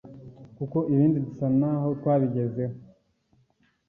kuko 0.57 0.77
ibindi 0.91 1.17
dusa 1.25 1.47
n’aho 1.59 1.87
twabigezeho 1.99 2.75